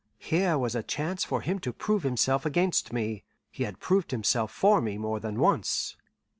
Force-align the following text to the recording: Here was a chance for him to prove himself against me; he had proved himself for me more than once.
Here 0.17 0.57
was 0.57 0.73
a 0.73 0.81
chance 0.81 1.23
for 1.23 1.41
him 1.41 1.59
to 1.59 1.71
prove 1.71 2.01
himself 2.01 2.43
against 2.43 2.91
me; 2.91 3.23
he 3.51 3.65
had 3.65 3.79
proved 3.79 4.09
himself 4.09 4.49
for 4.51 4.81
me 4.81 4.97
more 4.97 5.19
than 5.19 5.37
once. 5.37 5.95